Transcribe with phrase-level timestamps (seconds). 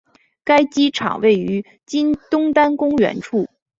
[0.43, 3.47] 该机场位于今东单公园处。